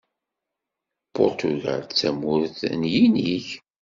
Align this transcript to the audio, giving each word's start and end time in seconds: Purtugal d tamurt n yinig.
Purtugal 1.13 1.81
d 1.85 1.91
tamurt 1.99 2.59
n 2.79 2.81
yinig. 2.93 3.47